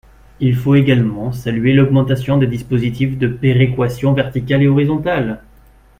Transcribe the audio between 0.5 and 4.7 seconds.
faut également saluer l’augmentation des dispositifs de péréquation verticale et